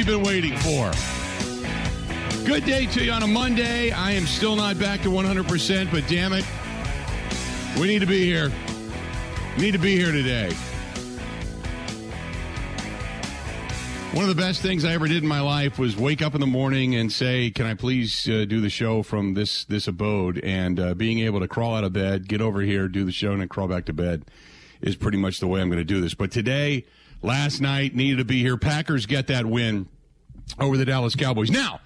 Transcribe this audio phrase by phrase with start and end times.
[0.00, 0.90] we've been waiting for.
[2.46, 3.90] Good day to you on a Monday.
[3.90, 6.46] I am still not back to 100%, but damn it,
[7.78, 8.50] we need to be here.
[9.58, 10.54] Need to be here today.
[14.14, 16.40] One of the best things I ever did in my life was wake up in
[16.40, 20.38] the morning and say, "Can I please uh, do the show from this this abode?"
[20.38, 23.32] And uh, being able to crawl out of bed, get over here, do the show,
[23.32, 24.24] and then crawl back to bed
[24.80, 26.14] is pretty much the way I'm going to do this.
[26.14, 26.86] But today,
[27.22, 28.56] last night, needed to be here.
[28.56, 29.88] Packers get that win
[30.58, 31.50] over the Dallas Cowboys.
[31.50, 31.80] Now,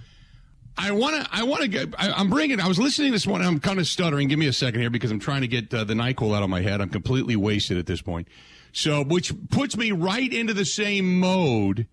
[0.76, 1.28] I want to.
[1.32, 1.94] I want to get.
[1.98, 2.60] I, am bringing.
[2.60, 3.46] I was listening this morning.
[3.46, 4.28] I'm kind of stuttering.
[4.28, 6.50] Give me a second here because I'm trying to get uh, the Nyquil out of
[6.50, 6.80] my head.
[6.80, 8.28] I'm completely wasted at this point.
[8.72, 11.86] So, which puts me right into the same mode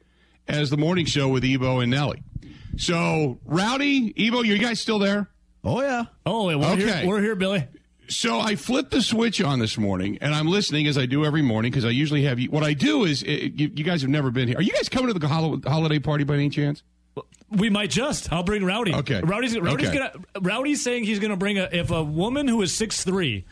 [0.47, 2.23] as the morning show with Ebo and Nelly.
[2.77, 5.29] So, Rowdy, Ebo, you guys still there?
[5.63, 6.05] Oh yeah.
[6.25, 7.01] Oh, we're okay.
[7.01, 7.67] Here, we're here, Billy.
[8.11, 11.41] So I flipped the switch on this morning, and I'm listening as I do every
[11.41, 12.39] morning because I usually have.
[12.39, 12.51] You.
[12.51, 14.57] What I do is, it, you, you, guys have never been here.
[14.57, 16.83] Are you guys coming to the holiday party by any chance?
[17.49, 18.31] We might just.
[18.31, 18.93] I'll bring Rowdy.
[18.93, 19.21] Okay.
[19.21, 19.97] Rowdy's, Rowdy's, okay.
[19.97, 21.69] Gonna, Rowdy's saying he's going to bring a.
[21.71, 23.45] If a woman who is six three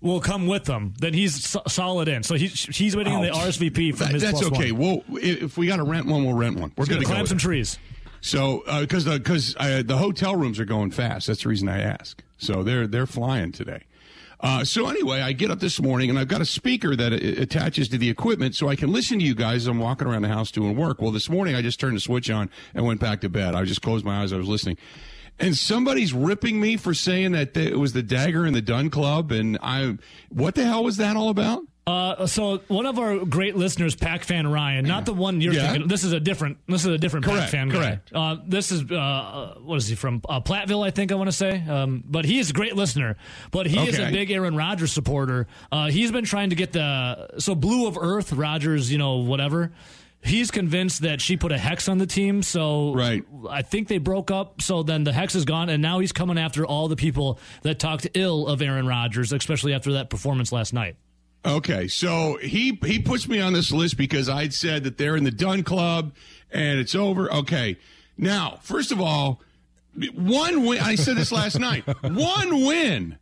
[0.00, 2.22] will come with them, then he's so- solid in.
[2.22, 4.22] So he's he's waiting oh, the RSVP from that, his.
[4.22, 4.70] That's okay.
[4.70, 5.02] One.
[5.08, 6.72] Well, if we got to rent one, we'll rent one.
[6.76, 7.40] We're going to climb some it.
[7.40, 7.76] trees.
[8.20, 11.26] So, because uh, because uh, the hotel rooms are going fast.
[11.26, 12.22] That's the reason I ask.
[12.38, 13.82] So they're they're flying today.
[14.38, 17.88] Uh, so anyway, I get up this morning and I've got a speaker that attaches
[17.88, 20.28] to the equipment so I can listen to you guys as I'm walking around the
[20.28, 21.00] house doing work.
[21.00, 23.54] Well, this morning I just turned the switch on and went back to bed.
[23.54, 24.32] I just closed my eyes.
[24.32, 24.76] I was listening.
[25.38, 29.32] And somebody's ripping me for saying that it was the Dagger and the Dunn Club.
[29.32, 29.96] And I,
[30.28, 31.62] what the hell was that all about?
[31.86, 35.70] Uh, so one of our great listeners, Pack fan Ryan, not the one you're yeah.
[35.70, 35.88] thinking.
[35.88, 36.58] This is a different.
[36.66, 38.12] This is a different correct, Pack fan correct.
[38.12, 38.32] guy.
[38.32, 40.20] Uh, this is uh, what is he from?
[40.28, 41.62] Uh, Platteville, I think I want to say.
[41.64, 43.16] Um, but he is a great listener.
[43.52, 43.88] But he okay.
[43.88, 45.46] is a big Aaron Rodgers supporter.
[45.70, 49.70] Uh, he's been trying to get the so Blue of Earth Rodgers, you know, whatever.
[50.24, 53.24] He's convinced that she put a hex on the team, so right.
[53.48, 54.60] I think they broke up.
[54.60, 57.78] So then the hex is gone, and now he's coming after all the people that
[57.78, 60.96] talked ill of Aaron Rodgers, especially after that performance last night.
[61.44, 65.24] Okay, so he he puts me on this list because I'd said that they're in
[65.24, 66.12] the Dunn Club
[66.50, 67.32] and it's over.
[67.32, 67.76] Okay,
[68.18, 69.40] now first of all,
[70.14, 70.80] one win.
[70.80, 71.84] I said this last night.
[72.02, 73.18] One win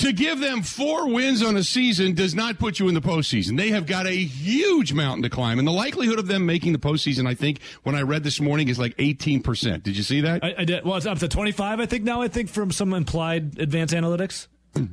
[0.00, 3.56] to give them four wins on a season does not put you in the postseason.
[3.56, 6.78] They have got a huge mountain to climb, and the likelihood of them making the
[6.78, 9.82] postseason, I think, when I read this morning, is like eighteen percent.
[9.82, 10.42] Did you see that?
[10.42, 10.84] I, I did.
[10.84, 11.80] Well, it's up to twenty five.
[11.80, 12.22] I think now.
[12.22, 14.48] I think from some implied advanced analytics.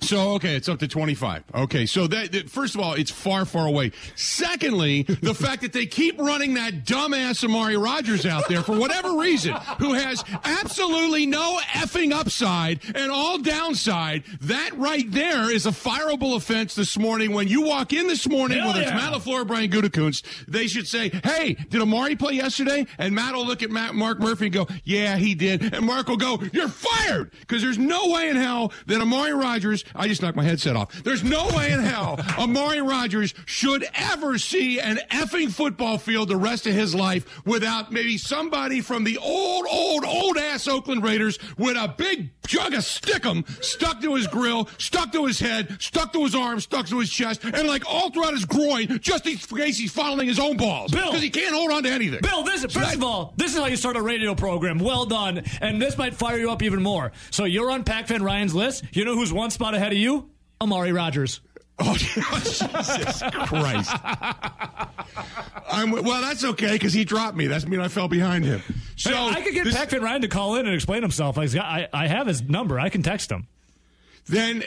[0.00, 1.44] So okay, it's up to 25.
[1.54, 3.92] Okay, so that, that, first of all, it's far, far away.
[4.14, 9.16] Secondly, the fact that they keep running that dumbass Amari Rodgers out there for whatever
[9.16, 14.24] reason, who has absolutely no effing upside and all downside.
[14.42, 17.32] That right there is a fireable offense this morning.
[17.32, 18.94] When you walk in this morning, Hell whether yeah.
[18.94, 23.14] it's Matt LaFleur or Brian Gutekunst, they should say, "Hey, did Amari play yesterday?" And
[23.14, 26.16] Matt will look at Matt, Mark Murphy and go, "Yeah, he did." And Mark will
[26.16, 30.36] go, "You're fired," because there's no way in hell that Amari Rodgers I just knocked
[30.36, 31.02] my headset off.
[31.02, 36.36] There's no way in hell Amari Rodgers should ever see an effing football field the
[36.36, 41.38] rest of his life without maybe somebody from the old, old, old ass Oakland Raiders
[41.56, 46.12] with a big jug of stickum stuck to his grill, stuck to his head, stuck
[46.14, 49.36] to his arm, stuck to his chest, and like all throughout his groin, just in
[49.36, 50.90] case he's following his own balls.
[50.90, 52.20] Bill, because he can't hold on to anything.
[52.22, 54.78] Bill, this is, first of all, this is how you start a radio program.
[54.78, 57.12] Well done, and this might fire you up even more.
[57.30, 58.84] So you're on Pac Fan Ryan's list.
[58.92, 60.30] You know who's one spot ahead of you?
[60.60, 61.40] Amari Rodgers.
[61.80, 63.94] Oh, Jesus Christ.
[65.70, 67.46] I'm, well, that's okay because he dropped me.
[67.46, 68.62] That's mean I fell behind him.
[68.96, 71.38] So hey, I could get Pac Fan Ryan to call in and explain himself.
[71.38, 72.80] I, I have his number.
[72.80, 73.46] I can text him.
[74.26, 74.62] Then,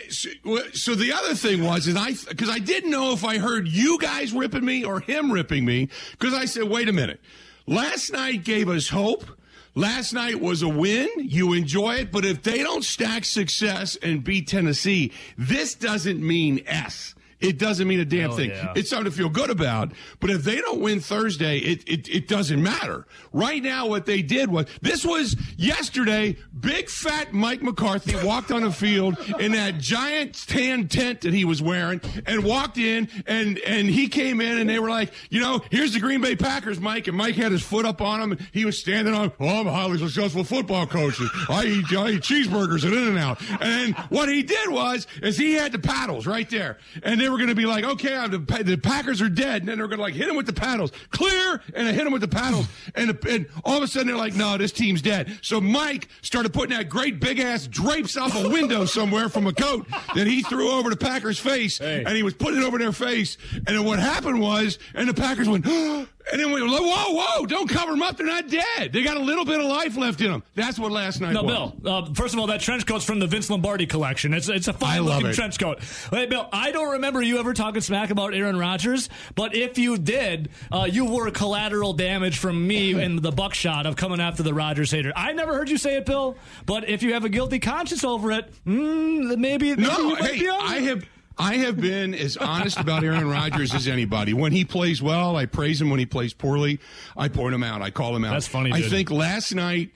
[0.73, 4.00] so the other thing was, is I because I didn't know if I heard you
[4.00, 7.19] guys ripping me or him ripping me because I said, wait a minute.
[7.67, 9.25] Last night gave us hope.
[9.74, 11.08] Last night was a win.
[11.18, 16.62] You enjoy it, but if they don't stack success and beat Tennessee, this doesn't mean
[16.66, 17.16] S.
[17.41, 18.49] It doesn't mean a damn Hell thing.
[18.52, 18.73] Yeah.
[18.76, 19.91] It's something to feel good about.
[20.20, 23.08] But if they don't win Thursday, it, it, it doesn't matter.
[23.34, 26.38] Right now, what they did was this was yesterday.
[26.59, 31.43] Big fat Mike McCarthy walked on the field in that giant tan tent that he
[31.46, 35.40] was wearing and walked in and and he came in and they were like, you
[35.40, 38.32] know, here's the Green Bay Packers, Mike, and Mike had his foot up on him
[38.34, 39.32] and he was standing on.
[39.40, 41.20] Oh, I'm a highly successful football coach.
[41.49, 43.41] I eat I eat cheeseburgers at In and Out.
[43.59, 47.37] And what he did was is he had the paddles right there and they were
[47.37, 49.61] going to be like, okay, the, the Packers are dead.
[49.61, 52.13] And then they're going to like hit him with the paddles, clear, and hit him
[52.13, 52.67] with the paddles.
[52.95, 55.39] And, and all of a sudden they're like, no, this team's dead.
[55.41, 59.53] So Mike started putting that great big ass drapes off a window somewhere from a
[59.53, 61.78] coat that he threw over the Packers' face.
[61.78, 62.03] Hey.
[62.05, 63.37] And he was putting it over their face.
[63.53, 65.66] And then what happened was, and the Packers went,
[66.32, 68.18] And then we were like, whoa, whoa, don't cover them up.
[68.18, 68.94] They're not dead.
[68.94, 70.44] They got a little bit of life left in them.
[70.56, 71.72] That's what last night no, was.
[71.82, 74.34] Bill, uh, first of all, that trench coat's from the Vince Lombardi collection.
[74.34, 75.79] It's, it's a fine looking trench coat.
[76.09, 79.97] Hey, Bill, I don't remember you ever talking smack about Aaron Rodgers, but if you
[79.97, 84.53] did, uh, you were collateral damage from me and the buckshot of coming after the
[84.53, 85.14] Rodgers hater.
[85.16, 86.35] I never heard you say it, Bill,
[86.66, 90.79] but if you have a guilty conscience over it, mm, maybe, maybe no, hey, I
[90.79, 91.06] have.
[91.37, 94.33] I have been as honest about Aaron Rodgers as anybody.
[94.33, 95.89] When he plays well, I praise him.
[95.89, 96.79] When he plays poorly,
[97.17, 97.81] I point him out.
[97.81, 98.33] I call him out.
[98.33, 98.72] That's funny.
[98.72, 99.91] I think last night.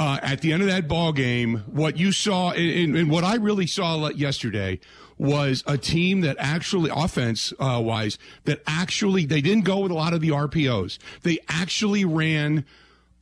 [0.00, 3.34] Uh, at the end of that ball game, what you saw and, and what I
[3.34, 4.78] really saw yesterday
[5.18, 9.94] was a team that actually, offense uh, wise, that actually they didn't go with a
[9.94, 10.98] lot of the RPOs.
[11.22, 12.64] They actually ran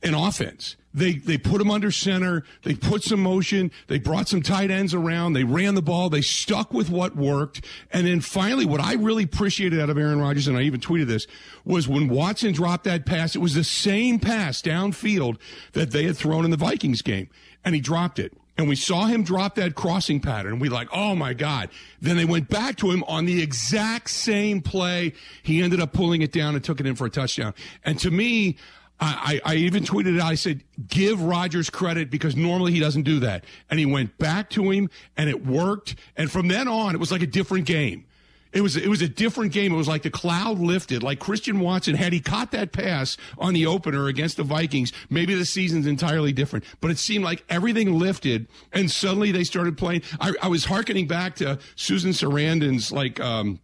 [0.03, 0.75] an offense.
[0.97, 2.43] They they put them under center.
[2.63, 3.71] They put some motion.
[3.85, 5.33] They brought some tight ends around.
[5.33, 6.09] They ran the ball.
[6.09, 7.63] They stuck with what worked.
[7.91, 11.05] And then finally, what I really appreciated out of Aaron Rodgers, and I even tweeted
[11.05, 11.27] this,
[11.63, 13.35] was when Watson dropped that pass.
[13.35, 15.37] It was the same pass downfield
[15.73, 17.29] that they had thrown in the Vikings game,
[17.63, 18.33] and he dropped it.
[18.57, 20.57] And we saw him drop that crossing pattern.
[20.57, 21.69] We like, oh my God.
[22.01, 25.13] Then they went back to him on the exact same play.
[25.43, 27.53] He ended up pulling it down and took it in for a touchdown.
[27.85, 28.57] And to me,
[28.99, 30.21] I, I, even tweeted it.
[30.21, 33.43] I said, give Rodgers credit because normally he doesn't do that.
[33.69, 35.95] And he went back to him and it worked.
[36.15, 38.05] And from then on, it was like a different game.
[38.53, 39.71] It was, it was a different game.
[39.71, 41.95] It was like the cloud lifted, like Christian Watson.
[41.95, 46.31] Had he caught that pass on the opener against the Vikings, maybe the season's entirely
[46.31, 46.65] different.
[46.81, 50.01] But it seemed like everything lifted and suddenly they started playing.
[50.19, 53.59] I, I was hearkening back to Susan Sarandon's like, um,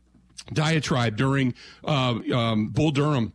[0.52, 1.56] diatribe during,
[1.86, 3.34] uh, um, Bull Durham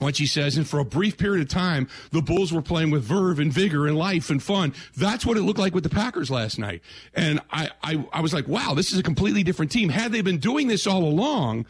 [0.00, 3.02] what she says, and for a brief period of time, the Bulls were playing with
[3.02, 4.74] verve and vigor and life and fun.
[4.96, 6.82] That's what it looked like with the Packers last night.
[7.14, 9.90] And I, I, I was like, wow, this is a completely different team.
[9.90, 11.66] Had they been doing this all along,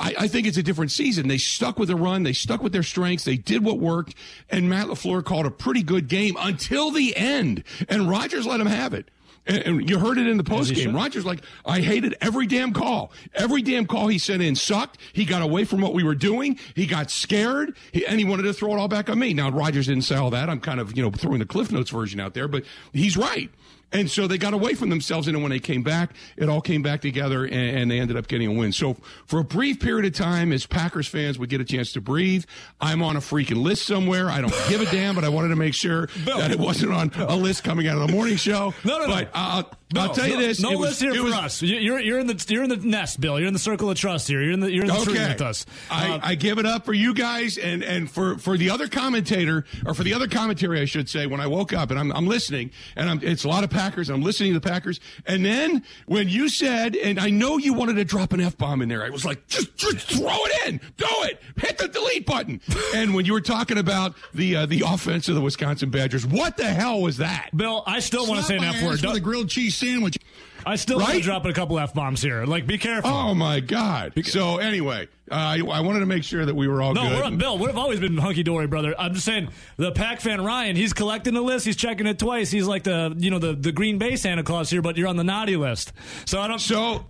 [0.00, 1.28] I, I, think it's a different season.
[1.28, 2.22] They stuck with the run.
[2.22, 3.24] They stuck with their strengths.
[3.24, 4.14] They did what worked.
[4.50, 7.64] And Matt LaFleur called a pretty good game until the end.
[7.88, 9.10] And Rodgers let him have it.
[9.46, 10.94] And, you heard it in the post game.
[10.94, 13.12] Rodgers like, I hated every damn call.
[13.34, 14.98] Every damn call he sent in sucked.
[15.12, 16.58] He got away from what we were doing.
[16.74, 19.34] He got scared, he, and he wanted to throw it all back on me.
[19.34, 20.48] Now Rodgers didn't say all that.
[20.48, 23.50] I'm kind of you know throwing the Cliff Notes version out there, but he's right.
[23.94, 26.82] And so they got away from themselves, and when they came back, it all came
[26.82, 28.72] back together, and, and, they ended up getting a win.
[28.72, 28.96] So
[29.26, 32.44] for a brief period of time, as Packers fans we get a chance to breathe,
[32.80, 34.28] I'm on a freaking list somewhere.
[34.28, 36.38] I don't give a damn, but I wanted to make sure Bill.
[36.38, 38.74] that it wasn't on a list coming out of the morning show.
[38.84, 39.40] No, no, but, no.
[39.40, 39.62] Uh,
[39.94, 40.60] no, I'll tell you this.
[40.60, 41.62] No list here for was, us.
[41.62, 43.38] You're you're in the you're in the nest, Bill.
[43.38, 44.42] You're in the circle of trust here.
[44.42, 45.04] You're in the you're in the okay.
[45.04, 45.64] tree with us.
[45.90, 48.88] I, uh, I give it up for you guys and and for for the other
[48.88, 51.26] commentator or for the other commentary, I should say.
[51.26, 53.83] When I woke up and I'm I'm listening and I'm it's a lot of Packers.
[53.84, 57.94] I'm listening to the Packers, and then when you said, and I know you wanted
[57.94, 60.80] to drop an f bomb in there, I was like, just just throw it in,
[60.96, 62.60] do it, hit the delete button.
[62.94, 66.56] and when you were talking about the uh, the offense of the Wisconsin Badgers, what
[66.56, 67.82] the hell was that, Bill?
[67.86, 69.04] I still want to say an f word.
[69.04, 70.18] A grilled cheese sandwich.
[70.66, 71.22] I still right?
[71.22, 72.44] to a couple f bombs here.
[72.44, 73.10] Like, be careful.
[73.10, 74.12] Oh my god.
[74.24, 77.32] So anyway, uh, I, I, wanted to make sure that we were all no, good.
[77.32, 78.94] No, Bill, we've always been hunky dory, brother.
[78.98, 81.66] I'm just saying, the Pack fan Ryan, he's collecting the list.
[81.66, 82.50] He's checking it twice.
[82.50, 85.16] He's like the you know the the Green Bay Santa Claus here, but you're on
[85.16, 85.92] the naughty list.
[86.26, 86.60] So I don't.
[86.60, 87.06] So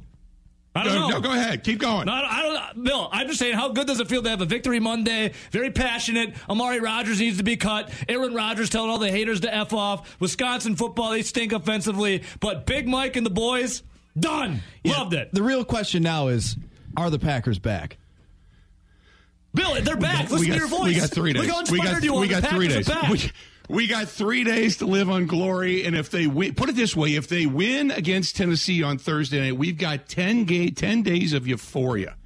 [0.75, 1.09] I don't know.
[1.09, 1.63] No, go ahead.
[1.63, 2.07] Keep going.
[2.07, 4.31] No, I don't, I don't, Bill, I'm just saying, how good does it feel to
[4.31, 5.33] have a victory Monday?
[5.53, 6.35] Very passionate.
[6.49, 7.91] Amari Rodgers needs to be cut.
[8.09, 10.21] Aaron Rodgers telling all the haters to F off.
[10.21, 12.25] Wisconsin football, they stink offensively.
[12.41, 13.85] But Big Mike and the boys,
[14.19, 14.63] done.
[14.83, 15.31] Yeah, Loved it.
[15.33, 16.57] The real question now is
[16.97, 17.99] are the Packers back?
[19.55, 20.31] Bill, they're back.
[20.31, 20.85] Listen got, to your voice.
[20.87, 21.43] We got three days.
[21.43, 22.21] Look how inspired we got, you are.
[22.21, 22.89] We got three days.
[23.69, 26.95] We, got three days to live on glory, and if they win, put it this
[26.95, 31.33] way: if they win against Tennessee on Thursday night, we've got 10, ga- 10 days
[31.33, 32.17] of euphoria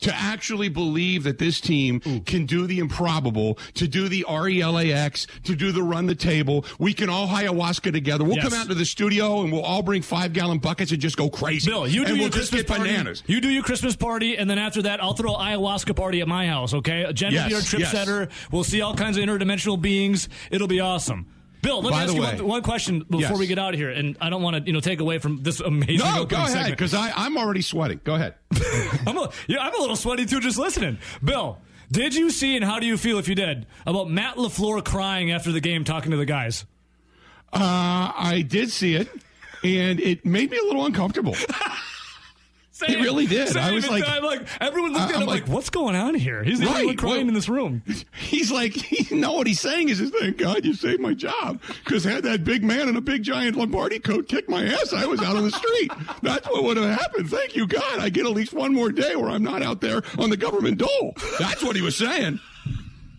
[0.00, 2.20] to actually believe that this team Ooh.
[2.20, 6.64] can do the improbable, to do the RELAX, to do the run the table.
[6.78, 8.24] We can all ayahuasca together.
[8.24, 8.48] We'll yes.
[8.48, 11.28] come out to the studio and we'll all bring five gallon buckets and just go
[11.28, 11.70] crazy.
[11.70, 12.84] Bill, you do and your we'll Christmas party.
[12.84, 13.22] Bananas.
[13.26, 16.46] You do your Christmas party, and then after that, I'll throw ayahuasca party at my
[16.46, 16.74] house.
[16.74, 17.92] Okay, Jen yes, will be our trip yes.
[17.92, 18.28] setter.
[18.52, 20.28] We'll see all kinds of interdimensional beings.
[20.50, 21.26] It'll be awesome.
[21.62, 23.38] Bill, let me ask you one, one, question before yes.
[23.38, 25.42] we get out of here, and I don't want to, you know, take away from
[25.42, 25.98] this amazing.
[25.98, 28.00] No, go ahead, because I'm already sweating.
[28.04, 28.34] Go ahead.
[29.06, 30.98] I'm, a, yeah, I'm a little sweaty too, just listening.
[31.22, 31.58] Bill,
[31.90, 35.30] did you see, and how do you feel if you did, about Matt LaFleur crying
[35.30, 36.64] after the game, talking to the guys?
[37.52, 39.08] Uh, I did see it,
[39.64, 41.34] and it made me a little uncomfortable.
[42.78, 42.90] Same.
[42.90, 43.56] He really did.
[43.56, 46.44] I was like, I'm like, everyone looking at him like, like, what's going on here?
[46.44, 46.82] He's the right.
[46.82, 47.82] only crying well, in this room.
[48.20, 51.60] He's like, you know what he's saying is, thank God you saved my job.
[51.84, 55.06] Because had that big man in a big giant Lombardi coat kicked my ass, I
[55.06, 55.90] was out on the street.
[56.22, 57.28] That's what would have happened.
[57.28, 57.98] Thank you, God.
[57.98, 60.78] I get at least one more day where I'm not out there on the government
[60.78, 61.16] dole.
[61.40, 62.38] That's what he was saying.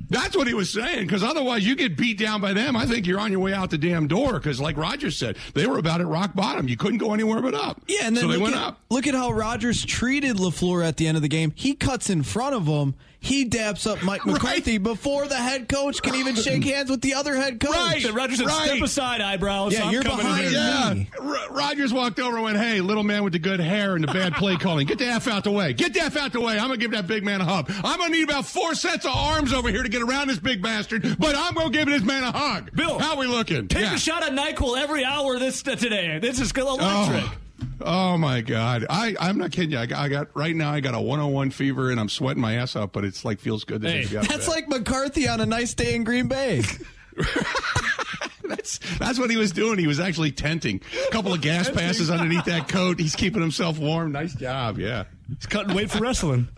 [0.09, 2.75] That's what he was saying, because otherwise you get beat down by them.
[2.75, 5.67] I think you're on your way out the damn door, because like Rodgers said, they
[5.67, 6.67] were about at rock bottom.
[6.67, 7.81] You couldn't go anywhere but up.
[7.87, 8.81] Yeah, and then so they went at, up.
[8.89, 11.53] Look at how Rodgers treated LaFleur at the end of the game.
[11.55, 12.95] He cuts in front of him.
[13.21, 14.83] He daps up Mike McCarthy right.
[14.83, 17.75] before the head coach can even shake hands with the other head coach.
[17.75, 18.05] Right.
[18.05, 18.69] And Rodgers said, right.
[18.69, 19.73] step aside, eyebrows.
[19.73, 20.93] Yeah, I'm you're behind yeah.
[20.93, 21.09] me.
[21.19, 24.11] R- Rodgers walked over and went, hey, little man with the good hair and the
[24.11, 25.73] bad play calling, get the F out the way.
[25.73, 26.57] Get the F out the way.
[26.57, 27.69] I'm going to give that big man a hug.
[27.83, 30.39] I'm going to need about four sets of arms over here to get around this
[30.39, 32.71] big bastard, but I'm going to give this man a hug.
[32.73, 32.99] Bill.
[32.99, 33.67] How we looking?
[33.67, 33.95] Take yeah.
[33.95, 36.19] a shot at NyQuil every hour this uh, today.
[36.19, 37.23] This is electric.
[37.23, 37.33] Oh.
[37.81, 38.85] Oh my God!
[38.89, 39.77] I I'm not kidding you.
[39.77, 40.71] I got, I got, right now.
[40.71, 43.63] I got a 101 fever and I'm sweating my ass off, but it's like feels
[43.63, 43.83] good.
[43.83, 46.63] Hey, that's like McCarthy on a nice day in Green Bay.
[48.43, 49.79] that's that's what he was doing.
[49.79, 50.81] He was actually tenting.
[51.07, 52.99] A couple of gas passes underneath that coat.
[52.99, 54.11] He's keeping himself warm.
[54.11, 54.77] Nice job.
[54.77, 55.05] Yeah.
[55.27, 56.49] He's cutting weight for wrestling.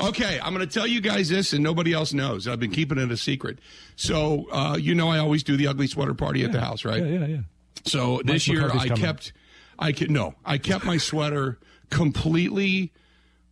[0.00, 2.48] Okay, I'm going to tell you guys this, and nobody else knows.
[2.48, 3.58] I've been keeping it a secret.
[3.96, 6.46] So, uh, you know, I always do the ugly sweater party yeah.
[6.46, 7.02] at the house, right?
[7.02, 7.40] Yeah, yeah, yeah.
[7.84, 8.96] So Mike this year I coming.
[8.96, 9.32] kept,
[9.82, 11.58] I could no, I kept my sweater
[11.90, 12.92] completely.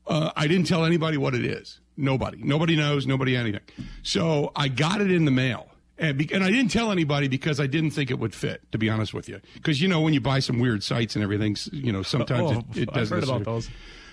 [0.06, 1.80] Uh, I didn't tell anybody what it is.
[1.96, 3.60] Nobody, nobody knows, nobody anything.
[4.02, 5.66] So I got it in the mail.
[5.98, 8.78] And, be, and I didn't tell anybody because I didn't think it would fit, to
[8.78, 9.40] be honest with you.
[9.54, 12.64] Because you know when you buy some weird sites and everything, you know sometimes oh,
[12.70, 12.98] it, it doesn't.
[12.98, 13.68] I've heard about those.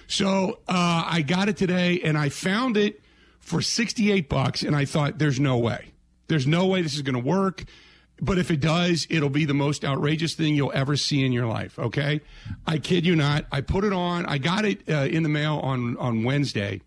[0.08, 3.02] So uh, I got it today, and I found it
[3.40, 5.94] for sixty-eight bucks, and I thought, "There's no way.
[6.28, 7.64] There's no way this is going to work."
[8.20, 11.46] But if it does, it'll be the most outrageous thing you'll ever see in your
[11.46, 11.78] life.
[11.78, 12.22] Okay,
[12.66, 13.46] I kid you not.
[13.52, 14.26] I put it on.
[14.26, 16.82] I got it uh, in the mail on on Wednesday,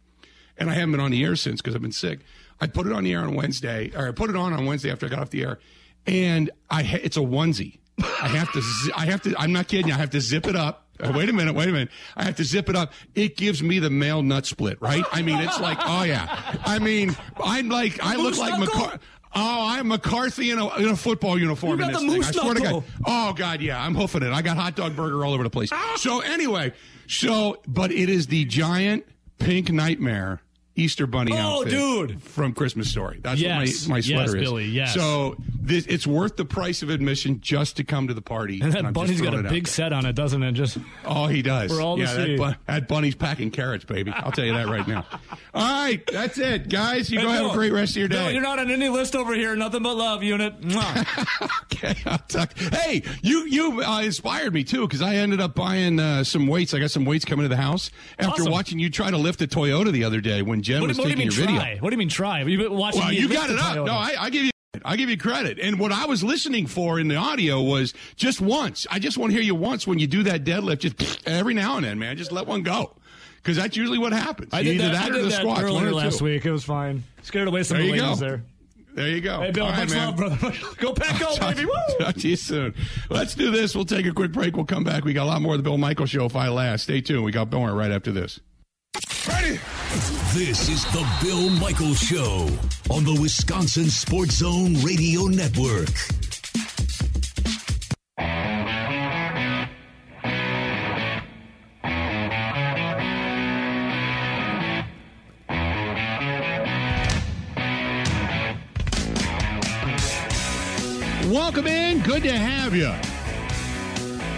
[0.58, 2.20] and I haven't been on the air since because I've been sick.
[2.60, 4.90] I put it on the air on Wednesday, or I put it on on Wednesday
[4.90, 5.60] after I got off the air,
[6.06, 7.78] and I ha- it's a onesie.
[8.02, 8.62] I have to.
[8.96, 9.34] I have to.
[9.38, 9.92] I'm not kidding.
[9.92, 10.87] I have to zip it up.
[10.99, 11.54] Uh, wait a minute.
[11.54, 11.90] Wait a minute.
[12.16, 12.92] I have to zip it up.
[13.14, 15.04] It gives me the male nut split, right?
[15.12, 16.58] I mean, it's like, oh yeah.
[16.64, 18.99] I mean, I'm like, I look like McCarthy.
[19.32, 22.25] Oh, I'm McCarthy in a, in a football uniform you in this thing.
[22.25, 22.84] I swear to God.
[23.06, 24.32] Oh God, yeah, I'm hoofing it.
[24.32, 25.70] I got hot dog burger all over the place.
[25.72, 25.94] Ah.
[25.96, 26.72] So anyway,
[27.06, 29.06] so but it is the giant
[29.38, 30.40] pink nightmare
[30.75, 32.22] Easter bunny oh, outfit dude.
[32.22, 33.20] from Christmas Story.
[33.22, 33.82] That's yes.
[33.82, 34.40] what my, my sweater yes, is.
[34.40, 34.94] Billy, yes.
[34.94, 35.37] So
[35.70, 38.60] this, it's worth the price of admission just to come to the party.
[38.60, 40.52] And that and bunny's got a big set on it, doesn't it?
[40.52, 41.72] Just oh, he does.
[41.74, 44.10] For all yeah, that, bu- that bunny's packing carrots, baby.
[44.14, 45.06] I'll tell you that right now.
[45.54, 47.10] All right, that's it, guys.
[47.10, 48.16] You Hey, go have a great rest of your day.
[48.16, 49.56] Bill, you're not on any list over here.
[49.56, 50.54] Nothing but love, unit.
[51.72, 52.52] Okay, I'll talk.
[52.58, 56.74] Hey, you you uh, inspired me too because I ended up buying uh, some weights.
[56.74, 58.52] I got some weights coming to the house after Awesome.
[58.52, 61.04] watching you try to lift a Toyota the other day when Jen what, was what
[61.04, 61.64] do you taking mean your try?
[61.70, 61.82] video.
[61.82, 62.38] What do you mean try?
[62.40, 63.76] Have you been watching Well, me you got it up.
[63.76, 63.86] Toyota?
[63.86, 64.50] No, I, I give you.
[64.84, 65.58] I give you credit.
[65.58, 68.87] And what I was listening for in the audio was just once.
[68.90, 70.80] I just want to hear you once when you do that deadlift.
[70.80, 72.16] Just every now and then, man.
[72.16, 72.96] Just let one go.
[73.37, 74.50] Because that's usually what happens.
[74.52, 75.62] I did Either that, that, I or the that squats.
[75.70, 76.25] one or last two.
[76.26, 76.44] week.
[76.44, 77.04] It was fine.
[77.22, 78.26] Scared away some There of the you ladies go.
[78.26, 78.42] there.
[78.92, 79.40] There you go.
[79.40, 80.06] Hey, Bill, All right, much man.
[80.08, 80.52] love, brother.
[80.78, 81.64] go pack go, Talk, baby.
[81.66, 81.72] Woo!
[82.04, 82.75] talk to you soon.
[83.08, 83.75] Let's do this.
[83.75, 84.56] We'll take a quick break.
[84.56, 85.04] We'll come back.
[85.04, 86.82] We got a lot more of the Bill Michaels Show if I last.
[86.82, 87.25] Stay tuned.
[87.25, 88.40] We got more right after this.
[89.28, 89.60] Ready?
[90.34, 92.46] This is the Bill Michaels Show
[92.88, 95.88] on the Wisconsin Sports Zone Radio Network.
[111.28, 112.02] Welcome in.
[112.02, 113.09] Good to have you.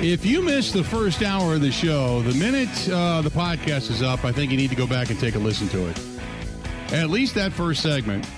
[0.02, 4.02] If you missed the first hour of the show, the minute uh, the podcast is
[4.02, 6.00] up, I think you need to go back and take a listen to it.
[6.92, 8.28] At least that first segment.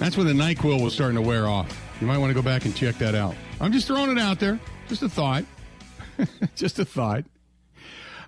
[0.00, 1.80] That's when the NyQuil was starting to wear off.
[2.00, 3.36] You might want to go back and check that out.
[3.60, 4.58] I'm just throwing it out there.
[4.88, 5.44] Just a thought.
[6.56, 7.24] just a thought.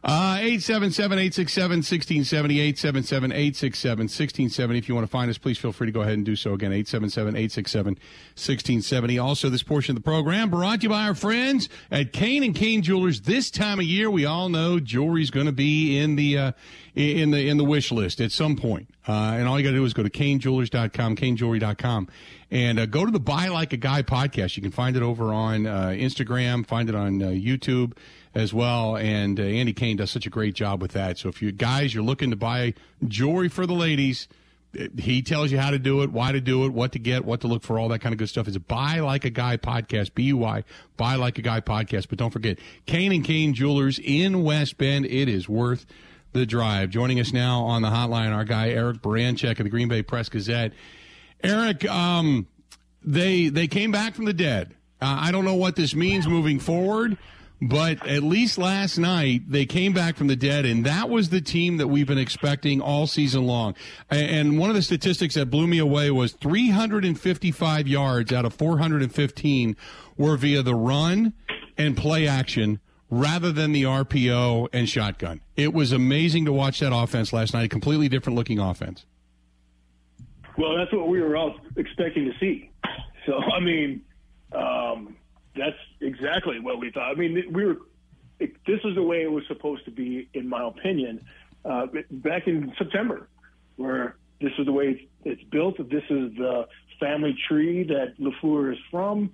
[0.07, 4.79] Uh, 877-867-1670, 877-867-1670.
[4.79, 6.55] If you want to find us, please feel free to go ahead and do so
[6.55, 9.21] again, 877-867-1670.
[9.21, 12.55] Also, this portion of the program brought to you by our friends at Kane and
[12.55, 13.23] Kane Jewelers.
[13.23, 16.53] This time of year, we all know jewelry's going to be in the, uh,
[16.95, 18.89] in the, in the wish list at some point.
[19.09, 22.07] Uh, and all you got to do is go to canejewelers.com, canejewelry.com,
[22.53, 24.57] and uh, go to the Buy Like a Guy podcast.
[24.57, 27.95] You can find it over on uh, Instagram, find it on uh, YouTube
[28.37, 28.97] as well.
[28.97, 31.19] And uh, Andy Kane does such a great job with that.
[31.19, 32.75] So if you guys you're looking to buy
[33.09, 34.29] jewelry for the ladies,
[34.79, 37.25] eh, he tells you how to do it, why to do it, what to get,
[37.25, 38.47] what to look for, all that kind of good stuff.
[38.47, 40.65] It's a Buy Like a Guy podcast, B U Y,
[40.99, 42.09] Buy Like a Guy podcast.
[42.11, 45.07] But don't forget, Kane and Kane Jewelers in West Bend.
[45.07, 45.87] It is worth
[46.35, 46.91] the drive.
[46.91, 50.29] Joining us now on the hotline, our guy Eric Baranczyk of the Green Bay Press
[50.29, 50.73] Gazette.
[51.43, 52.47] Eric, um,
[53.03, 54.75] they they came back from the dead.
[55.01, 57.17] Uh, I don't know what this means moving forward,
[57.61, 61.41] But at least last night, they came back from the dead, and that was the
[61.41, 63.75] team that we've been expecting all season long.
[64.11, 69.77] And one of the statistics that blew me away was 355 yards out of 415
[70.19, 71.33] were via the run
[71.79, 75.41] and play action rather than the RPO and shotgun.
[75.57, 79.07] It was amazing to watch that offense last night, a completely different looking offense.
[80.59, 82.71] Well, that's what we were all expecting to see.
[83.27, 84.03] So, I mean,
[84.53, 85.17] um,
[85.57, 87.11] that's exactly what we thought.
[87.11, 87.77] I mean, we were.
[88.39, 91.25] It, this is the way it was supposed to be, in my opinion,
[91.65, 93.29] uh, back in September,
[93.77, 95.79] where this is the way it's, built.
[95.79, 96.69] This is the
[97.01, 99.33] family tree that Lafleur is from.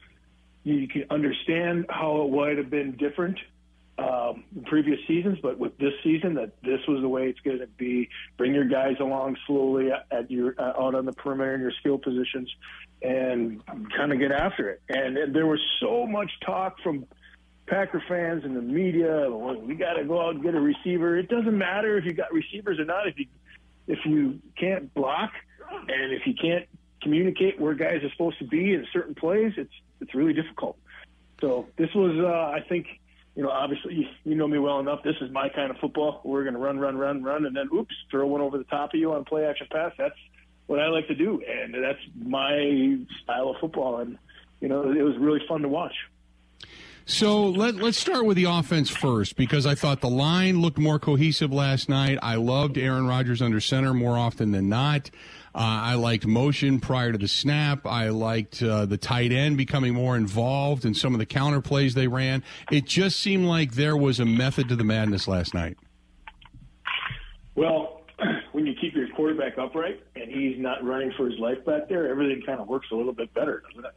[0.62, 3.38] You can understand how it would have been different
[3.98, 7.66] um, previous seasons, but with this season, that this was the way it's going to
[7.66, 8.08] be.
[8.36, 11.98] Bring your guys along slowly at your uh, out on the perimeter in your skill
[11.98, 12.50] positions,
[13.02, 14.82] and kind of get after it.
[14.88, 17.06] And, and there was so much talk from
[17.66, 19.30] Packer fans and the media.
[19.30, 21.18] Well, we got to go out and get a receiver.
[21.18, 23.06] It doesn't matter if you got receivers or not.
[23.06, 23.26] If you
[23.86, 25.32] if you can't block
[25.70, 26.66] and if you can't
[27.02, 30.78] communicate where guys are supposed to be in certain plays, it's it's really difficult.
[31.40, 32.86] So this was, uh, I think,
[33.34, 35.02] you know, obviously you know me well enough.
[35.02, 36.20] This is my kind of football.
[36.24, 38.92] We're going to run, run, run, run, and then oops, throw one over the top
[38.92, 39.92] of you on play action pass.
[39.96, 40.14] That's
[40.66, 43.98] what I like to do, and that's my style of football.
[43.98, 44.18] And
[44.60, 45.94] you know, it was really fun to watch.
[47.04, 51.00] So let, let's start with the offense first because I thought the line looked more
[51.00, 52.18] cohesive last night.
[52.22, 55.10] I loved Aaron Rodgers under center more often than not.
[55.54, 57.86] Uh, I liked motion prior to the snap.
[57.86, 61.94] I liked uh, the tight end becoming more involved in some of the counter plays
[61.94, 62.42] they ran.
[62.70, 65.76] It just seemed like there was a method to the madness last night.
[67.54, 68.00] Well,
[68.52, 72.08] when you keep your quarterback upright and he's not running for his life back there,
[72.08, 73.94] everything kind of works a little bit better, doesn't it?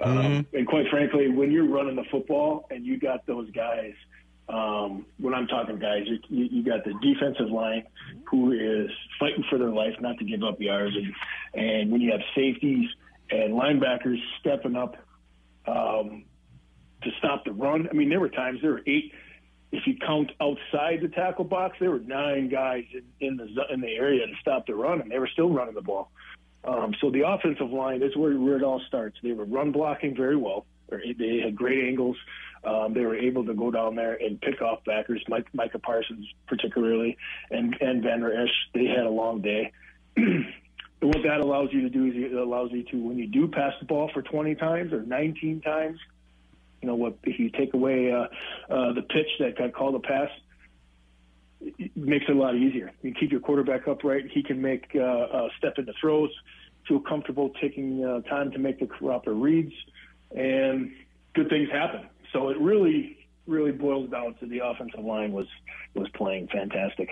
[0.00, 0.18] Mm-hmm.
[0.18, 3.92] Um, and quite frankly, when you're running the football and you got those guys–
[4.48, 7.84] um, when I'm talking guys, you, you got the defensive line
[8.30, 12.12] who is fighting for their life not to give up yards, and, and when you
[12.12, 12.88] have safeties
[13.30, 14.96] and linebackers stepping up
[15.66, 16.24] um,
[17.02, 17.88] to stop the run.
[17.88, 19.12] I mean, there were times there were eight.
[19.72, 23.80] If you count outside the tackle box, there were nine guys in, in the in
[23.80, 26.10] the area to stop the run, and they were still running the ball.
[26.64, 29.16] Um, so the offensive line is where, where it all starts.
[29.22, 30.64] They were run blocking very well.
[30.90, 32.16] They had great angles
[32.66, 36.26] um, they were able to go down there and pick off backers, Mike, Micah Parsons
[36.46, 37.16] particularly,
[37.50, 38.52] and and Vander Esch.
[38.72, 39.72] They had a long day.
[41.04, 43.72] what that allows you to do is it allows you to, when you do pass
[43.80, 45.98] the ball for 20 times or 19 times,
[46.80, 47.16] you know what?
[47.24, 48.26] If you take away uh,
[48.72, 50.28] uh, the pitch that got called a pass,
[51.60, 52.92] it makes it a lot easier.
[53.02, 54.24] You keep your quarterback upright.
[54.30, 56.30] He can make uh, uh, step into throws,
[56.86, 59.72] feel comfortable taking uh, time to make the proper reads,
[60.36, 60.90] and
[61.34, 62.06] good things happen.
[62.34, 63.16] So it really,
[63.46, 65.46] really boils down to the offensive line was
[65.94, 67.08] was playing fantastic.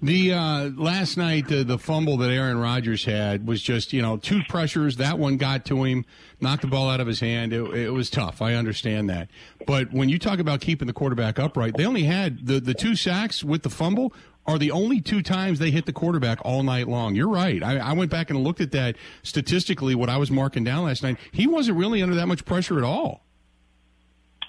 [0.00, 4.16] The uh, last night, uh, the fumble that Aaron Rodgers had was just you know
[4.16, 4.96] two pressures.
[4.96, 6.04] That one got to him,
[6.40, 7.52] knocked the ball out of his hand.
[7.52, 8.40] It, it, was tough.
[8.40, 9.28] I understand that.
[9.66, 12.94] But when you talk about keeping the quarterback upright, they only had the the two
[12.94, 14.12] sacks with the fumble
[14.46, 17.16] are the only two times they hit the quarterback all night long.
[17.16, 17.60] You're right.
[17.60, 19.96] I, I went back and looked at that statistically.
[19.96, 22.84] What I was marking down last night, he wasn't really under that much pressure at
[22.84, 23.25] all.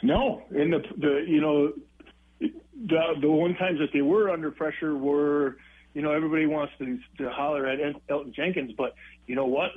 [0.03, 1.73] No, and the the you know
[2.39, 5.57] the the one times that they were under pressure were
[5.93, 8.93] you know everybody wants to to holler at Elgton Jenkins, but
[9.25, 9.71] you know what,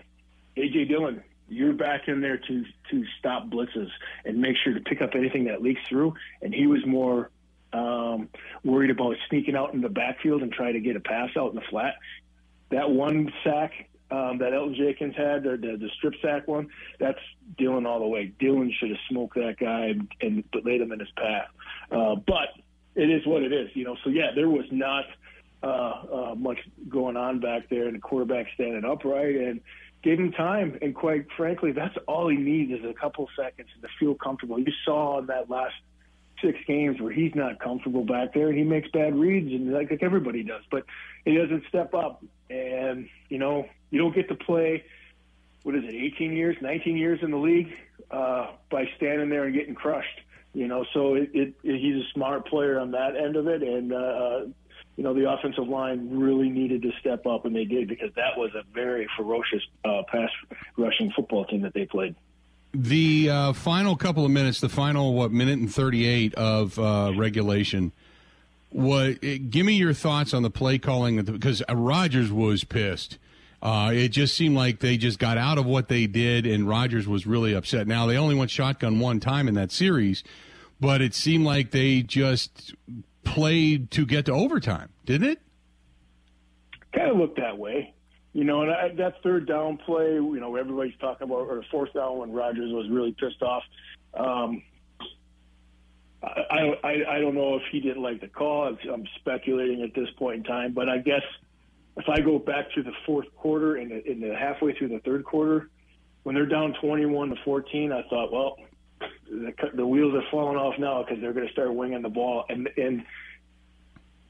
[0.56, 3.88] AJ Dillon, you're back in there to to stop blitzes
[4.24, 7.30] and make sure to pick up anything that leaks through, and he was more
[7.72, 8.28] um,
[8.64, 11.56] worried about sneaking out in the backfield and try to get a pass out in
[11.56, 11.94] the flat.
[12.70, 13.72] That one sack
[14.10, 16.68] um, that Elgton Jenkins had, the, the, the strip sack one,
[16.98, 17.18] that's
[17.58, 18.32] Dillon all the way.
[18.38, 21.48] Dillon should have smoked that guy and, and laid him in his path.
[21.90, 22.48] Uh, but
[22.94, 23.96] it is what it is, you know.
[24.04, 25.04] So yeah, there was not
[25.62, 29.60] uh, uh, much going on back there, and the quarterback standing upright and
[30.02, 30.78] gave him time.
[30.82, 34.58] And quite frankly, that's all he needs is a couple seconds to feel comfortable.
[34.58, 35.74] You saw in that last
[36.42, 39.90] six games where he's not comfortable back there and he makes bad reads and like,
[39.90, 40.84] like everybody does, but
[41.24, 42.24] he doesn't step up.
[42.48, 44.85] And you know, you don't get to play.
[45.62, 45.94] What is it?
[45.94, 47.72] 18 years, 19 years in the league
[48.11, 50.20] uh, by standing there and getting crushed.
[50.53, 53.62] You know, so it, it, it, he's a smart player on that end of it,
[53.62, 54.40] and uh,
[54.96, 58.37] you know the offensive line really needed to step up, and they did because that
[58.37, 60.31] was a very ferocious uh, pass
[60.76, 62.16] rushing football team that they played.
[62.74, 67.12] The uh, final couple of minutes, the final what minute and thirty eight of uh,
[67.16, 67.92] regulation.
[68.70, 69.20] What?
[69.20, 73.18] Give me your thoughts on the play calling because Rodgers was pissed.
[73.62, 77.06] Uh, it just seemed like they just got out of what they did, and Rodgers
[77.06, 77.86] was really upset.
[77.86, 80.24] Now they only went shotgun one time in that series,
[80.80, 82.74] but it seemed like they just
[83.22, 85.40] played to get to overtime, didn't it?
[86.94, 87.94] Kind of looked that way.
[88.32, 91.64] You know, and I, that third down play, you know, everybody's talking about, or the
[91.70, 93.64] fourth down when Rodgers was really pissed off.
[94.14, 94.62] Um,
[96.22, 98.76] I, I, I don't know if he didn't like the call.
[98.92, 101.22] I'm speculating at this point in time, but I guess
[101.96, 105.00] if I go back to the fourth quarter and in, in the halfway through the
[105.00, 105.70] third quarter,
[106.22, 108.57] when they're down 21 to 14, I thought, well,
[109.29, 112.44] the, the wheels are falling off now because they're going to start winging the ball.
[112.48, 113.05] And and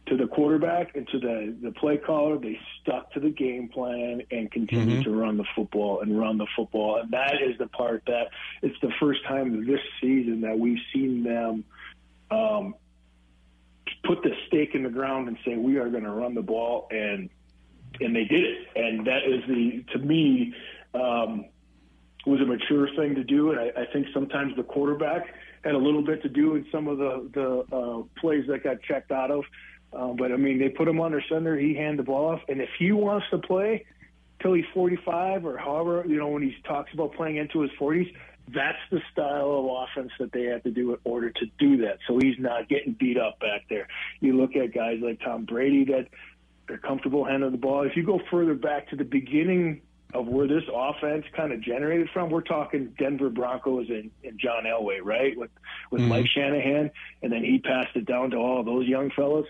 [0.06, 4.22] to the quarterback and to the the play caller, they stuck to the game plan
[4.30, 5.10] and continued mm-hmm.
[5.10, 7.00] to run the football and run the football.
[7.00, 8.28] And that is the part that
[8.62, 11.64] it's the first time this season that we've seen them
[12.30, 12.74] um,
[14.04, 16.88] put the stake in the ground and say we are going to run the ball
[16.90, 17.30] and
[18.00, 18.68] and they did it.
[18.76, 20.54] And that is the to me.
[20.94, 21.46] Um,
[22.26, 25.26] was a mature thing to do, and I, I think sometimes the quarterback
[25.64, 28.82] had a little bit to do in some of the the uh, plays that got
[28.82, 29.44] checked out of.
[29.92, 31.56] Um, but I mean, they put him under center.
[31.56, 33.86] He hand the ball off, and if he wants to play
[34.40, 38.10] till he's 45 or however, you know, when he talks about playing into his 40s,
[38.48, 41.98] that's the style of offense that they have to do in order to do that.
[42.08, 43.86] So he's not getting beat up back there.
[44.20, 46.08] You look at guys like Tom Brady that
[46.70, 47.82] they're comfortable handling the ball.
[47.82, 49.82] If you go further back to the beginning
[50.14, 52.30] of where this offense kind of generated from.
[52.30, 55.36] We're talking Denver Broncos and, and John Elway, right?
[55.36, 55.50] With
[55.90, 56.10] with mm-hmm.
[56.10, 56.90] Mike Shanahan,
[57.22, 59.46] and then he passed it down to all those young fellows.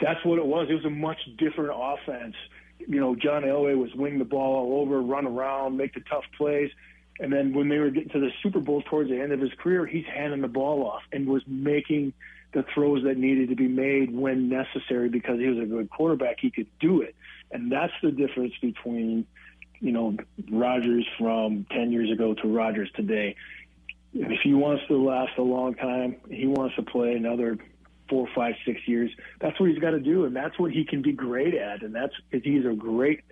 [0.00, 0.68] That's what it was.
[0.70, 2.36] It was a much different offense.
[2.78, 6.24] You know, John Elway was wing the ball all over, run around, make the tough
[6.38, 6.70] plays.
[7.18, 9.50] And then when they were getting to the Super Bowl towards the end of his
[9.58, 12.14] career, he's handing the ball off and was making
[12.52, 16.38] the throws that needed to be made when necessary because he was a good quarterback.
[16.40, 17.14] He could do it.
[17.50, 19.26] And that's the difference between–
[19.80, 20.16] you know,
[20.50, 23.34] Rodgers from 10 years ago to Rodgers today.
[24.12, 27.58] If he wants to last a long time, he wants to play another
[28.08, 29.10] four, five, six years.
[29.40, 31.82] That's what he's got to do, and that's what he can be great at.
[31.82, 33.22] And that's because he's a great.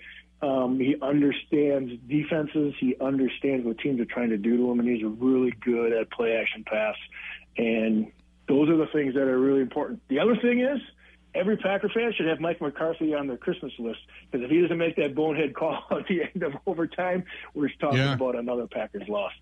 [0.41, 2.75] Um, he understands defenses.
[2.79, 6.11] He understands what teams are trying to do to him, and he's really good at
[6.11, 6.95] play action pass.
[7.57, 8.13] And
[8.49, 10.01] those are the things that are really important.
[10.09, 10.81] The other thing is
[11.35, 14.79] every Packer fan should have Mike McCarthy on their Christmas list because if he doesn't
[14.79, 18.15] make that bonehead call at the end of overtime, we're talking yeah.
[18.15, 19.33] about another Packers loss.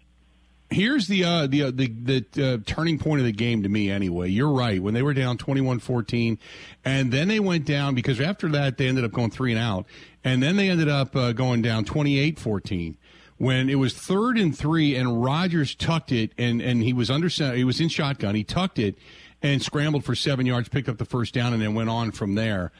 [0.68, 3.88] Here's the uh, the uh, the, the uh, turning point of the game to me.
[3.88, 4.82] Anyway, you're right.
[4.82, 6.38] When they were down 21-14,
[6.84, 9.86] and then they went down because after that they ended up going three and out,
[10.24, 12.96] and then they ended up uh, going down 28-14
[13.38, 17.28] when it was third and three, and Rodgers tucked it, and and he was under
[17.28, 18.34] he was in shotgun.
[18.34, 18.96] He tucked it
[19.42, 22.34] and scrambled for seven yards, picked up the first down, and then went on from
[22.34, 22.72] there.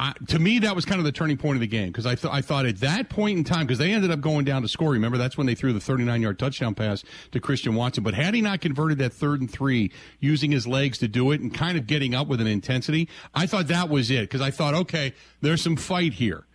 [0.00, 2.14] Uh, to me, that was kind of the turning point of the game because I,
[2.14, 4.68] th- I thought at that point in time, because they ended up going down to
[4.68, 4.92] score.
[4.92, 8.04] Remember, that's when they threw the 39 yard touchdown pass to Christian Watson.
[8.04, 9.90] But had he not converted that third and three,
[10.20, 13.46] using his legs to do it and kind of getting up with an intensity, I
[13.46, 16.46] thought that was it because I thought, okay, there's some fight here.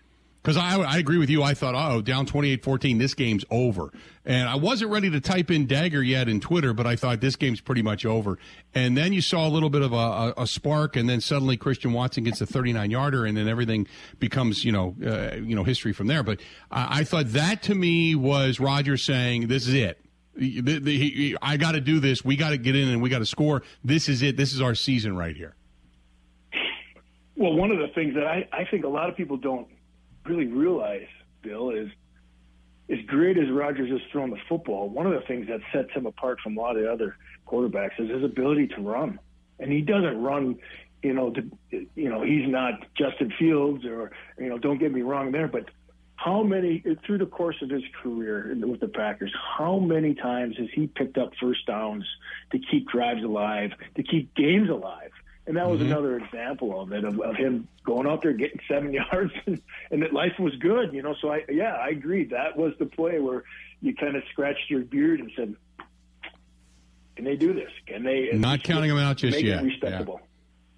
[0.44, 1.42] Because I, I agree with you.
[1.42, 3.94] I thought, oh, down 28 14, this game's over.
[4.26, 7.38] And I wasn't ready to type in dagger yet in Twitter, but I thought this
[7.38, 8.38] game's pretty much over.
[8.76, 11.56] And then you saw a little bit of a, a, a spark, and then suddenly
[11.56, 13.88] Christian Watson gets a 39 yarder, and then everything
[14.20, 16.24] becomes, you know, uh, you know, history from there.
[16.24, 19.98] But I, I thought that to me was Roger saying, this is it.
[20.36, 22.26] The, the, he, I got to do this.
[22.26, 23.64] We got to get in and we got to score.
[23.84, 24.36] This is it.
[24.36, 25.56] This is our season right here.
[27.38, 29.68] Well, one of the things that I, I think a lot of people don't
[30.26, 31.08] really realize,
[31.42, 31.90] Bill, is
[32.90, 36.06] as great as Rodgers has thrown the football, one of the things that sets him
[36.06, 39.20] apart from a lot of the other quarterbacks is his ability to run.
[39.60, 40.58] And he doesn't run,
[41.02, 45.02] you know, to, you know, he's not Justin Fields or, you know, don't get me
[45.02, 45.70] wrong there, but
[46.16, 50.68] how many through the course of his career with the Packers, how many times has
[50.74, 52.06] he picked up first downs
[52.52, 55.12] to keep drives alive, to keep games alive?
[55.46, 55.92] And that was mm-hmm.
[55.92, 60.02] another example of it, of, of, him going out there getting seven yards, and, and
[60.02, 61.16] that life was good, you know.
[61.22, 62.26] So I, yeah, I agree.
[62.26, 63.44] That was the play where
[63.82, 65.56] you kind of scratched your beard and said,
[67.18, 67.72] "Can they do this?
[67.88, 69.64] Can they?" Not counting them out just yet.
[69.64, 70.22] respectable.
[70.22, 70.28] Yeah.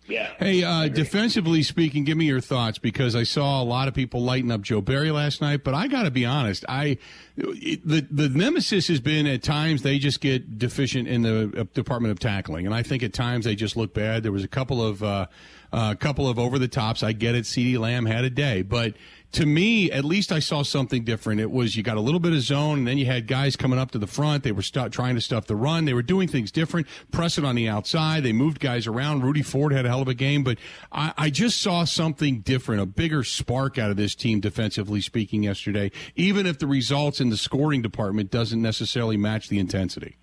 [0.08, 0.34] Yeah.
[0.38, 4.22] Hey, uh, defensively speaking, give me your thoughts because I saw a lot of people
[4.22, 5.64] lighting up Joe Barry last night.
[5.64, 6.98] But I got to be honest, I
[7.36, 12.12] the the nemesis has been at times they just get deficient in the uh, department
[12.12, 14.22] of tackling, and I think at times they just look bad.
[14.24, 15.28] There was a couple of uh,
[15.74, 17.02] a uh, couple of over the tops.
[17.02, 17.46] I get it.
[17.46, 18.94] CeeDee Lamb had a day, but
[19.36, 21.42] to me, at least I saw something different.
[21.42, 23.78] It was you got a little bit of zone, and then you had guys coming
[23.78, 24.44] up to the front.
[24.44, 25.84] They were st- trying to stuff the run.
[25.84, 28.24] They were doing things different, press it on the outside.
[28.24, 29.24] They moved guys around.
[29.24, 30.58] Rudy Ford had a hell of a game, but
[30.90, 35.44] I, I just saw something different, a bigger spark out of this team defensively speaking
[35.44, 40.18] yesterday, even if the results in the scoring department doesn't necessarily match the intensity.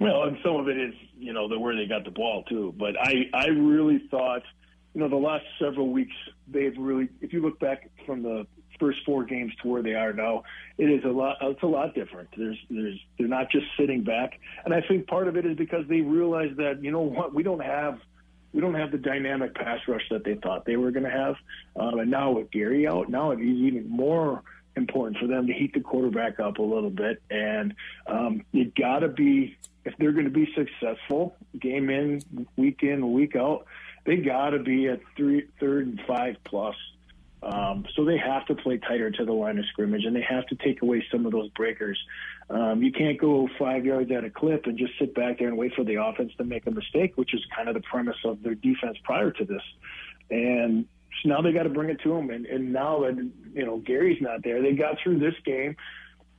[0.00, 2.74] Well, and some of it is, you know, the where they got the ball too.
[2.78, 4.42] But I, I really thought,
[4.96, 6.14] you know, the last several weeks
[6.48, 8.46] they've really, if you look back from the
[8.80, 10.42] first four games to where they are now,
[10.78, 11.36] it is a lot.
[11.42, 12.30] It's a lot different.
[12.34, 15.86] There's, there's, they're not just sitting back, and I think part of it is because
[15.86, 17.98] they realize that, you know what, we don't have
[18.54, 21.34] we don't have the dynamic pass rush that they thought they were going to have.
[21.78, 24.42] Um, and now with Gary out, now it is even more
[24.76, 27.20] important for them to heat the quarterback up a little bit.
[27.30, 27.74] And
[28.06, 32.22] um, you got to be, if they're going to be successful, game in,
[32.56, 33.66] week in, week out,
[34.06, 36.76] they got to be at three, third and five plus.
[37.42, 40.46] Um, so they have to play tighter to the line of scrimmage, and they have
[40.46, 41.98] to take away some of those breakers.
[42.48, 45.56] Um, you can't go five yards at a clip and just sit back there and
[45.56, 48.42] wait for the offense to make a mistake, which is kind of the premise of
[48.42, 49.62] their defense prior to this.
[50.30, 50.86] And
[51.22, 52.30] so now they got to bring it to them.
[52.30, 53.16] And, and now that
[53.52, 55.76] you know Gary's not there, they got through this game.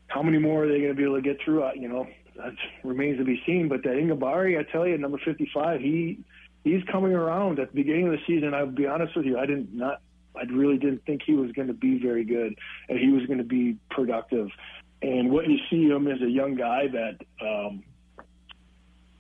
[0.07, 1.63] How many more are they going to be able to get through?
[1.63, 2.53] Uh, you know, that
[2.83, 3.67] remains to be seen.
[3.67, 6.19] But that Enagbare, I tell you, number 55, he
[6.67, 7.59] he's coming around.
[7.59, 10.01] At the beginning of the season, I'll be honest with you, I didn't not
[10.35, 12.57] I really didn't think he was going to be very good
[12.89, 14.49] and he was going to be productive.
[15.01, 17.83] And what you see him as a young guy that um,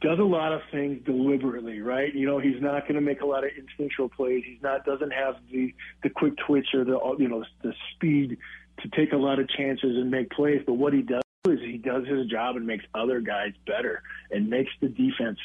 [0.01, 2.13] does a lot of things deliberately, right?
[2.13, 4.43] You know, he's not going to make a lot of instinctual plays.
[4.45, 8.37] He's not doesn't have the the quick twitch or the you know the speed
[8.81, 10.61] to take a lot of chances and make plays.
[10.65, 14.49] But what he does is he does his job and makes other guys better and
[14.49, 15.39] makes the defense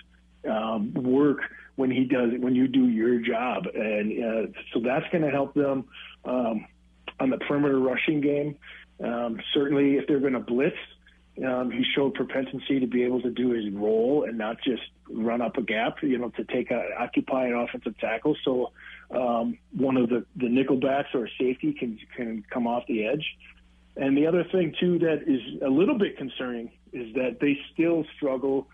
[0.49, 1.41] um, work
[1.77, 5.55] when he does when you do your job, and uh, so that's going to help
[5.55, 5.85] them
[6.25, 6.67] um,
[7.19, 8.57] on the perimeter rushing game.
[9.03, 10.77] Um, certainly, if they're going to blitz,
[11.45, 15.41] um, he showed propensity to be able to do his role and not just run
[15.41, 18.37] up a gap, you know, to take a, occupy an offensive tackle.
[18.45, 18.73] So
[19.11, 23.25] um, one of the the nickelbacks or safety can can come off the edge.
[23.97, 28.05] And the other thing too that is a little bit concerning is that they still
[28.17, 28.69] struggle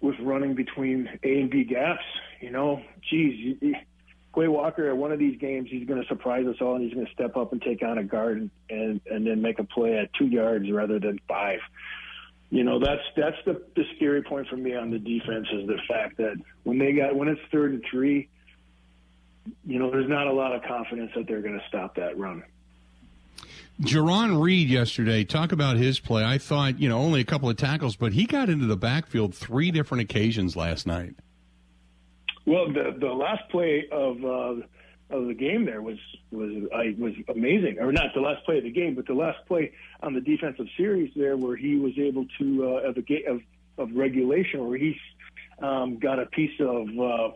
[0.00, 2.04] with running between A and B gaps.
[2.40, 3.56] You know, geez,
[4.34, 6.92] Quay Walker at one of these games, he's going to surprise us all, and he's
[6.92, 9.64] going to step up and take on a guard and, and and then make a
[9.64, 11.60] play at two yards rather than five.
[12.50, 15.78] You know, that's that's the the scary point for me on the defense is the
[15.88, 18.28] fact that when they got when it's third and three,
[19.66, 22.44] you know, there's not a lot of confidence that they're going to stop that run.
[23.80, 26.24] Jarran Reed yesterday, talk about his play.
[26.24, 29.34] I thought, you know, only a couple of tackles, but he got into the backfield
[29.34, 31.14] three different occasions last night.
[32.46, 34.62] Well, the the last play of uh,
[35.10, 35.98] of the game there was
[36.30, 39.44] was I was amazing, or not the last play of the game, but the last
[39.46, 43.40] play on the defensive series there, where he was able to uh, of of
[43.78, 44.98] of regulation, where he
[45.60, 46.88] um, got a piece of.
[46.98, 47.28] Uh,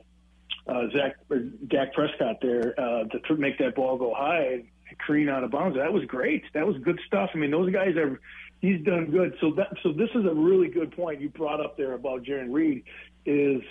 [0.67, 4.63] uh, Zach or Dak Prescott there uh, to make that ball go high
[5.09, 5.77] of bounds.
[5.77, 6.45] That was great.
[6.55, 7.31] That was good stuff.
[7.35, 8.21] I mean, those guys are.
[8.61, 9.35] He's done good.
[9.41, 12.53] So that so this is a really good point you brought up there about Jarran
[12.53, 12.85] Reed
[13.25, 13.63] is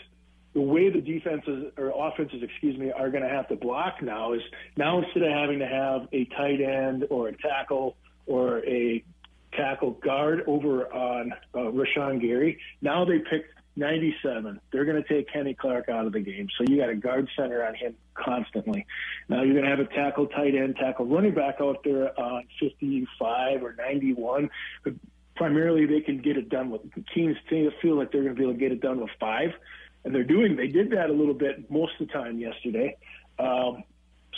[0.54, 4.34] the way the defenses or offenses, excuse me, are going to have to block now
[4.34, 4.42] is
[4.78, 9.04] now instead of having to have a tight end or a tackle or a
[9.54, 13.46] tackle guard over on uh, Rashan Gary, now they pick
[13.80, 14.60] 97.
[14.72, 16.48] They're going to take Kenny Clark out of the game.
[16.58, 18.86] So you got a guard center on him constantly.
[19.28, 22.44] Now you're going to have a tackle tight end, tackle running back out there on
[22.60, 24.50] 55 or 91.
[24.84, 24.94] But
[25.36, 26.82] primarily they can get it done with
[27.16, 29.52] teams feel like they're going to be able to get it done with five.
[30.04, 32.98] And they're doing, they did that a little bit most of the time yesterday.
[33.40, 33.84] Um,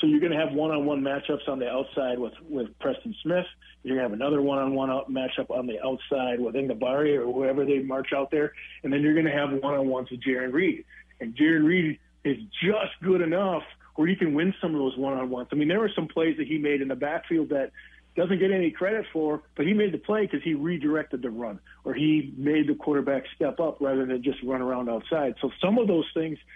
[0.01, 3.45] so you're going to have one-on-one matchups on the outside with, with Preston Smith.
[3.83, 7.79] You're going to have another one-on-one matchup on the outside with Enagbare or whoever they
[7.79, 8.53] march out there.
[8.83, 10.85] And then you're going to have one-on-ones with Jarran Reed.
[11.19, 13.63] And Jarran Reed is just good enough
[13.95, 15.49] where he can win some of those one-on-ones.
[15.51, 17.71] I mean, there were some plays that he made in the backfield that
[18.15, 21.59] doesn't get any credit for, but he made the play because he redirected the run
[21.83, 25.35] or he made the quarterback step up rather than just run around outside.
[25.41, 26.39] So some of those things–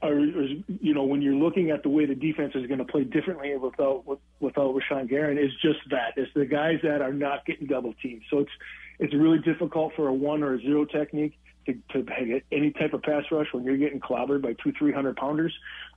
[0.00, 3.04] are, you know, when you're looking at the way the defense is going to play
[3.04, 4.04] differently without
[4.40, 6.14] without Rashan Gary, is just that.
[6.16, 8.22] It's the guys that are not getting double teamed.
[8.30, 8.50] So it's
[8.98, 12.94] it's really difficult for a one or a zero technique to, to get any type
[12.94, 15.54] of pass rush when you're getting clobbered by two, three hundred pounders.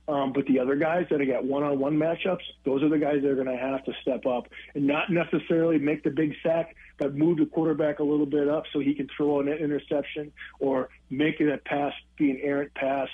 [0.08, 3.28] Um, but the other guys that have got one-on-one matchups, those are the guys that
[3.28, 7.14] are going to have to step up and not necessarily make the big sack, but
[7.14, 11.40] move the quarterback a little bit up so he can throw an interception or make
[11.40, 13.08] a pass, be an errant pass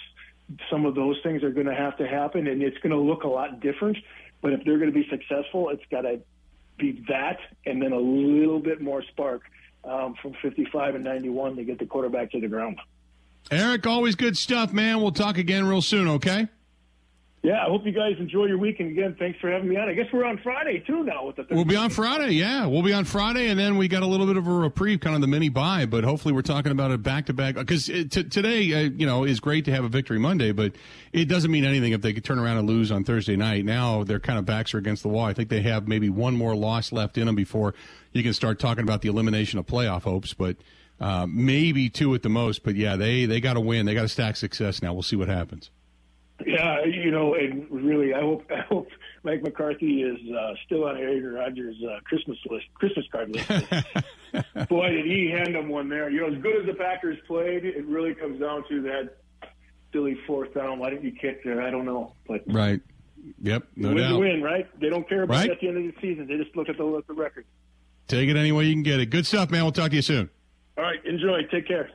[0.71, 3.25] some of those things are going to have to happen, and it's going to look
[3.25, 3.97] a lot different.
[4.41, 6.21] But if they're going to be successful, it's got to
[6.79, 9.43] be that, and then a little bit more spark
[9.85, 12.79] um, from 55 and 91 to get the quarterback to the ground.
[13.51, 15.01] Eric, always good stuff, man.
[15.01, 16.49] We'll talk again real soon, okay?
[17.49, 18.79] Yeah, I hope you guys enjoy your week.
[18.79, 19.89] And again, thanks for having me on.
[19.89, 21.47] I guess we're on Friday too now with the.
[21.51, 22.33] We'll be on Friday.
[22.33, 25.01] Yeah, we'll be on Friday, and then we got a little bit of a reprieve,
[25.01, 25.87] kind of the mini buy.
[25.87, 29.41] But hopefully, we're talking about it back to back because today, uh, you know, is
[29.41, 30.75] great to have a victory Monday, but
[31.15, 33.65] it doesn't mean anything if they could turn around and lose on Thursday night.
[33.65, 35.25] Now their kind of backs are against the wall.
[35.25, 37.73] I think they have maybe one more loss left in them before
[38.13, 40.35] you can start talking about the elimination of playoff hopes.
[40.35, 40.59] But
[41.01, 42.63] uh, maybe two at the most.
[42.63, 43.87] But yeah, they they got to win.
[43.87, 44.93] They got to stack success now.
[44.93, 45.71] We'll see what happens.
[46.59, 48.89] Yeah, you know, and really, I hope I hope
[49.23, 53.49] Mike McCarthy is uh, still on Aaron Rodgers' uh, Christmas list, Christmas card list.
[54.69, 56.11] Boy, did he hand him one there.
[56.11, 59.19] You know, as good as the Packers played, it really comes down to that
[59.93, 60.81] silly fourth down.
[60.81, 61.63] Why didn't you kick there?
[61.63, 62.81] I don't know, but right.
[63.43, 64.21] Yep, no win doubt.
[64.21, 64.81] win, right?
[64.81, 65.51] They don't care about right?
[65.51, 66.27] at the end of the season.
[66.27, 67.45] They just look at the, at the record.
[68.07, 69.07] Take it any way you can get it.
[69.07, 69.63] Good stuff, man.
[69.63, 70.31] We'll talk to you soon.
[70.79, 71.43] All right, enjoy.
[71.51, 71.91] Take care.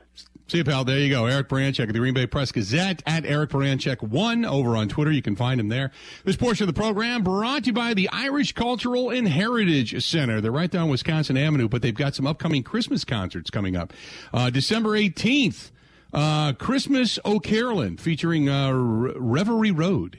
[0.46, 0.84] See you, pal.
[0.84, 1.24] There you go.
[1.24, 5.10] Eric Baranczyk of the Green Bay Press Gazette at Eric Baranczyk1 over on Twitter.
[5.10, 5.90] You can find him there.
[6.24, 10.42] This portion of the program brought to you by the Irish Cultural and Heritage Center.
[10.42, 13.94] They're right down Wisconsin Avenue, but they've got some upcoming Christmas concerts coming up.
[14.34, 15.70] Uh, December 18th,
[16.12, 20.18] uh, Christmas O'Carolan featuring uh, Reverie Road.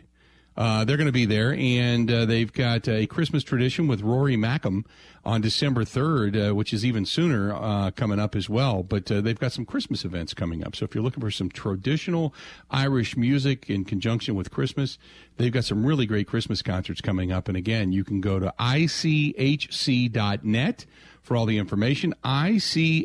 [0.57, 4.37] Uh, they're going to be there, and uh, they've got a Christmas tradition with Rory
[4.37, 4.85] Makem
[5.25, 8.83] on December 3rd, uh, which is even sooner uh, coming up as well.
[8.83, 10.75] But uh, they've got some Christmas events coming up.
[10.75, 12.35] So if you're looking for some traditional
[12.69, 14.99] Irish music in conjunction with Christmas,
[15.37, 17.47] they've got some really great Christmas concerts coming up.
[17.47, 18.85] And again, you can go to ichc.net
[21.23, 23.03] for all the information, ichc.net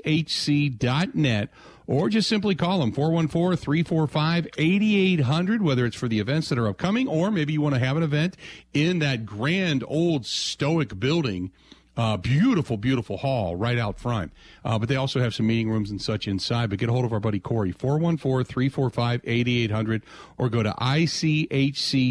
[1.87, 7.33] or just simply call them 414-345-8800 whether it's for the events that are upcoming or
[7.33, 8.37] maybe you want to have an event
[8.73, 11.51] in that grand old stoic building
[11.97, 14.33] uh, beautiful, beautiful hall right out front.
[14.65, 16.71] Uh, but they also have some meeting rooms and such inside.
[16.71, 20.03] But get a hold of our buddy Corey, 414 345 8800,
[20.39, 22.11] or go to ICHC.net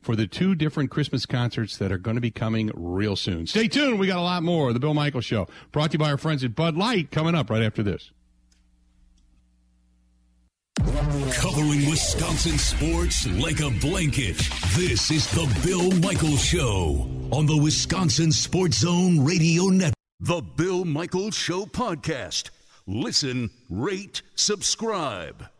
[0.00, 3.46] for the two different Christmas concerts that are going to be coming real soon.
[3.46, 3.98] Stay tuned.
[3.98, 4.72] We got a lot more.
[4.72, 7.50] The Bill Michaels Show, brought to you by our friends at Bud Light, coming up
[7.50, 8.12] right after this.
[10.80, 14.36] Covering Wisconsin sports like a blanket.
[14.76, 19.94] This is the Bill Michaels Show on the Wisconsin Sports Zone Radio Network.
[20.20, 22.48] The Bill Michaels Show podcast.
[22.86, 25.50] Listen, rate, subscribe.